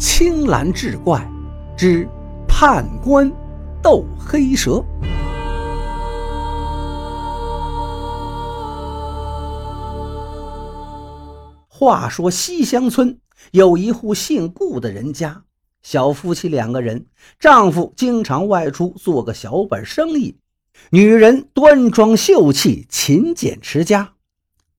[0.00, 1.30] 青蓝志怪
[1.76, 2.08] 之
[2.48, 3.30] 判官
[3.82, 4.82] 斗黑蛇。
[11.68, 13.18] 话说西乡村
[13.50, 15.42] 有一户姓顾的人家，
[15.82, 17.04] 小夫妻两个人，
[17.38, 20.38] 丈夫经常外出做个小本生意，
[20.88, 24.14] 女人端庄秀气，勤俭持家。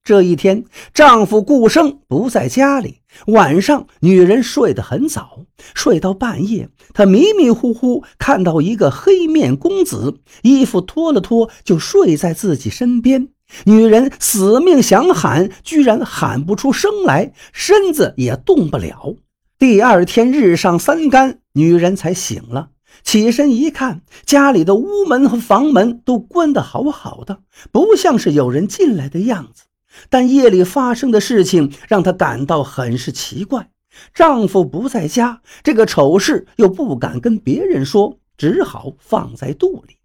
[0.03, 0.65] 这一天，
[0.95, 3.01] 丈夫顾生不在家里。
[3.27, 13.29] 晚上，女人睡得很早，睡到半夜，她迷迷糊糊看到一个黑面公子，衣服脱了脱就睡在自己身边。
[13.65, 19.17] 女人死命想喊，居然喊不出声来，身子也动不了。
[19.59, 22.69] 第二天日上三竿，女人才醒了，
[23.03, 27.39] 起身一看，家里的屋门和房门都关得好好的，
[27.71, 29.65] 不像是有人进来的样子。
[30.09, 33.69] 但夜里发生的事情让她感到很是奇怪。
[34.13, 39.97] 丈夫不在家，这个丑事又不敢跟别人说，只好放在肚里。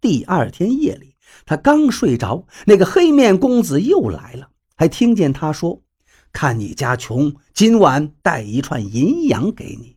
[0.00, 1.14] 第二天夜里，
[1.44, 5.82] 她刚睡着，那个黑面公子又来了，还听见他说
[6.32, 9.96] ：“看你家穷，今晚带一串银洋给你。”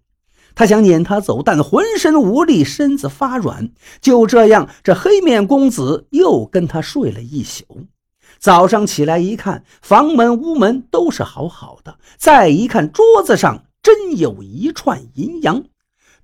[0.56, 3.72] 他想撵他走，但浑身无力，身子发软。
[4.02, 7.88] 就这样，这黑面公子又跟他睡了一宿。
[8.44, 11.98] 早上起来一看，房门、屋门都是好好的。
[12.18, 15.64] 再一看，桌子上真有一串银洋。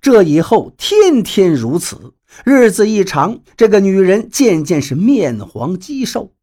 [0.02, 2.12] 这以后天天如此，
[2.44, 6.34] 日子一长，这个女人渐渐是面黄肌瘦。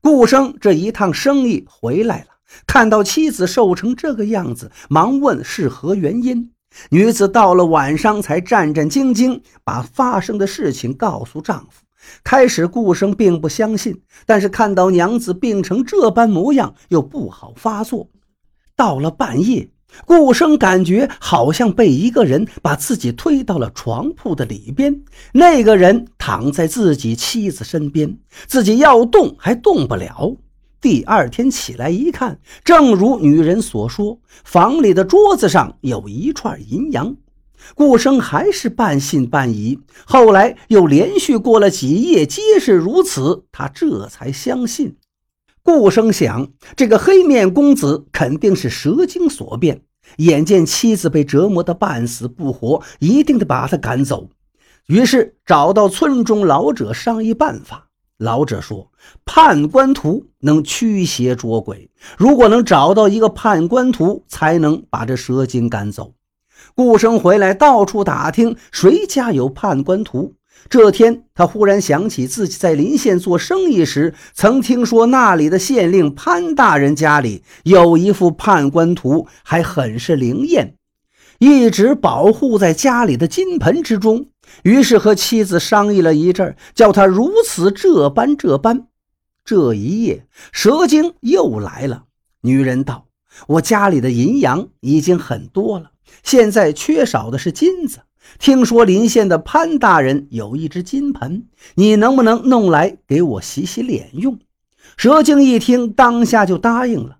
[0.00, 2.26] 顾生这一趟生意回来了，
[2.66, 6.50] 看到妻子瘦成这个样子，忙问是何原因。
[6.88, 11.82] 女子到了晚上才战战兢兢把发生的事情告诉丈夫。
[12.24, 18.08] 开始，顾生并不相信，但是看到娘子病成这般模样，又不好发作。
[18.76, 19.68] 到了半夜，
[20.06, 30.36] 顾生感觉好像被一个人把自己推到了床铺的里边，那个人躺在自己妻子身边，自己要动还动不了。
[30.80, 37.14] 第二天起来一看，正如女人所说，房里的桌子上有一串银洋。
[37.74, 44.96] 顾生还是半信半疑，后来又连续过了几夜，皆是如此，他这才相信。
[45.62, 49.82] 顾生想，这个黑面公子肯定是蛇精所变，
[50.16, 54.30] 眼见妻子被折磨得半死不活，一定得把他赶走。
[54.86, 57.86] 于是找到村中老者商议办法。
[58.16, 58.90] 老者说
[59.24, 61.88] ：“判官图能驱邪捉鬼，
[62.18, 66.12] 如果能找到一个判官图，才能把这蛇精赶走。”
[66.80, 70.32] 顾生回来，到处打听谁家有判官图。
[70.70, 80.76] 这天，他忽然想起自己在临县做生意时，曾听说那里的县令潘大人家里有一副判官图，还很是灵验，
[81.38, 84.28] 一直保护在家里的金盆之中。
[84.62, 88.86] 于是和妻子商议了一阵，叫他如此这般这般。
[89.44, 92.04] 这一夜，蛇精又来了。
[92.40, 93.06] 女人道
[93.48, 95.90] ：“我家里的银洋已经很多了。”
[96.22, 98.00] 现在缺少的是金子。
[98.38, 104.38] 听说临县的潘大人有一只金盆，你能不能弄来给我洗洗脸用？
[104.96, 107.16] 蛇精一听，当下就答应了。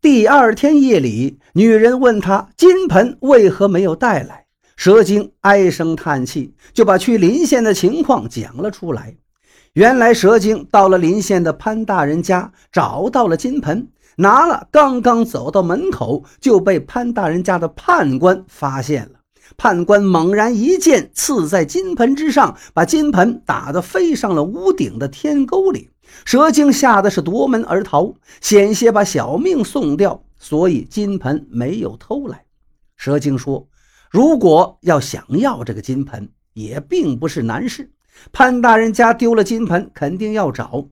[0.00, 4.46] 第二天夜里，女人问他金盆为何没有带来，
[4.76, 9.16] 蛇精唉声叹气，就把去临县的情况讲了出来。
[9.72, 13.88] 原来蛇精到了临县的潘大人家，找到了金盆。
[14.16, 19.20] 拿了，刚刚走到门口，就被潘大人家的判官发现了。
[19.56, 25.90] 判官猛然一剑刺在金盆之上，把金盆打得飞上了屋顶的天沟里。
[26.24, 32.44] 蛇精吓得是夺门而逃，险些把小命送掉，所以金盆没有偷来。
[32.96, 33.66] 蛇精说
[34.10, 37.90] ：“如果要想要这个金盆，也并不是难事。
[38.32, 40.86] 潘大人家丢了金盆，肯定要找。”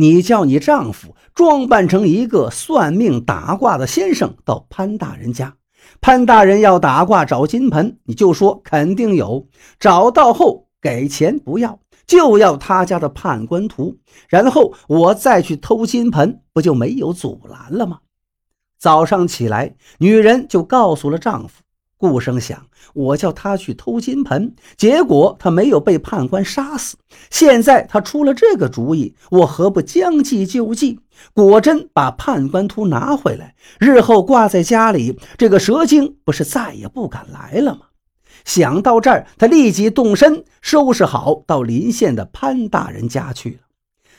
[0.00, 5.56] 你叫你丈夫装扮成一个算命打卦的先生，到潘大人家。
[6.00, 9.46] 潘大人要打卦找金盆，你就说肯定有。
[9.78, 13.98] 找到后给钱不要，就要他家的判官图。
[14.30, 17.98] 然后我再去偷金盆，不就没有阻拦了吗？
[18.78, 21.60] 早上起来，女人就告诉了丈夫。
[22.00, 26.96] 顾生想，我叫他去偷金盆，结果他没有被判官杀死。
[27.28, 30.98] 现在他出了这个主意，我何不将计就计？
[31.34, 37.80] 果真把判官图拿回来，日后挂在家里，这个蛇精不是再也不敢来了吗？
[38.46, 43.58] 想到这儿，他立即动身，收拾好到临县的潘大人家去了。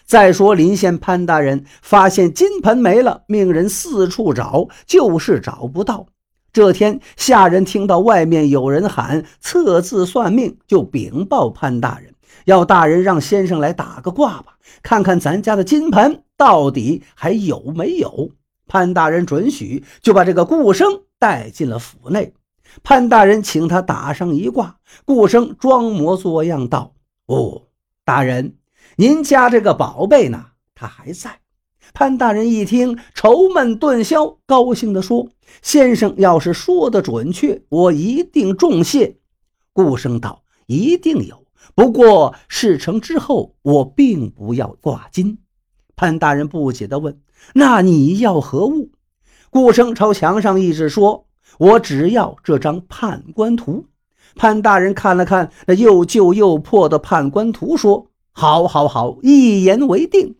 [0.05, 6.05] 再说，临县潘大人发现金盆没了，命人四处找，就是找不到。
[6.53, 12.13] 这天，下人听到外面有人喊测字算命，就禀报潘大人，
[12.45, 18.31] 要大人让先生来打个卦吧，看看咱家的金盆到底还有没有。
[18.67, 22.33] 潘大人准许，就把这个顾生带进了府内。
[22.83, 26.93] 潘大人请他打上一卦，顾生装模作样道
[27.27, 27.63] ：“哦，
[28.05, 28.55] 大人，
[28.95, 30.45] 您家这个宝贝呢？
[30.73, 31.39] 他还在。”
[31.93, 35.27] 潘大人一听，愁闷顿消，高兴地说
[35.61, 39.17] ：“先生要是说的准确，我一定重谢。”
[39.73, 41.45] 顾生道：“一定有，
[41.75, 45.39] 不过事成之后，我并不要挂金。”
[45.95, 47.19] 潘大人不解地问
[47.53, 48.91] ：“那你要何物？”
[49.51, 51.25] 顾生朝墙上一指，说
[51.59, 53.85] ：“我只要这张判官图。”
[54.35, 60.35] 潘大人看了看那又旧又破的判官图，说：“好，好，好，一言为定。”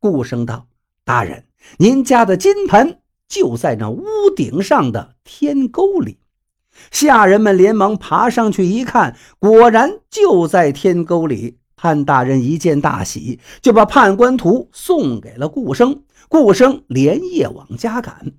[0.00, 0.66] 顾生道。
[1.04, 1.44] 大人，
[1.78, 4.02] 您家的金盆就在那屋
[4.34, 6.18] 顶上的天沟里。
[6.90, 11.58] 下人们连忙爬上去一看，果然就在天沟里。
[11.76, 16.04] 潘大人一见大喜，就把判官图送给了顾生。
[16.28, 18.32] 顾生连夜往家赶。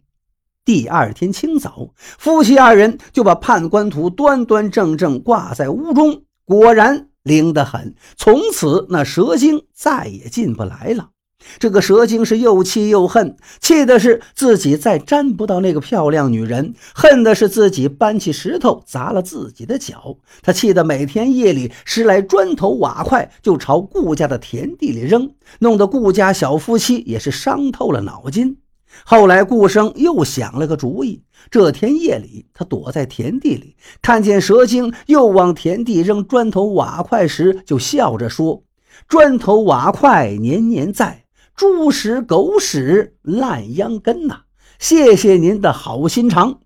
[0.66, 7.94] 第二天清早，夫妻二人就把判官图端端正正挂在屋中，果然灵得很。
[8.18, 11.12] 从此，那蛇精再也进不来了。
[11.59, 20.18] 这个蛇精是又气又恨，气的是自己再沾不到那个漂亮女人，恨的是自己搬起石头砸了自己的脚。
[20.42, 28.57] 他气得每天夜里拾来砖头瓦块就朝顾家的田地里扔，弄得顾家小夫妻也是伤透了脑筋。
[29.03, 31.21] 后来顾生又想了个主意，
[31.51, 38.63] 这天夜里他躲在田地里，看见蛇精又往田地扔砖头瓦块时，就笑着说
[39.09, 41.24] ：“砖头瓦块年年在。”
[41.56, 44.42] 猪屎狗屎烂秧根呐！
[44.78, 46.60] 谢谢您的好心肠。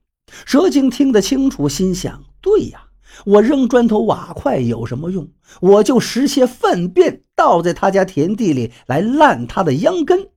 [0.46, 2.86] 蛇精听得清楚，心想：对呀，
[3.24, 5.30] 我扔砖头瓦块有什么用？
[5.62, 10.28] 我就拾些粪便倒在他家田地里，来烂他的秧根。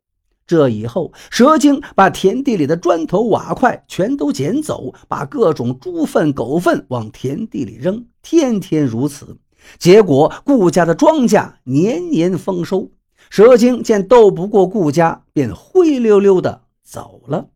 [0.46, 9.38] 这以后，蛇精把田地里的砖头瓦块全都捡走，把各种猪粪狗粪往田地里扔，天天如此。
[9.78, 12.90] 结果顾家的庄稼年年丰收。
[13.32, 17.46] 蛇精见斗不过顾家，便灰溜溜的走了。